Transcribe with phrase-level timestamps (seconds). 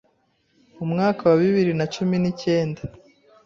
[0.83, 2.81] Umwaka wa bibiri na cumi n’icyenda